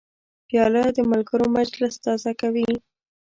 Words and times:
پیاله 0.47 0.83
د 0.97 0.99
ملګرو 1.11 1.45
مجلس 1.57 1.93
تازه 2.05 2.31
کوي. 2.41 2.69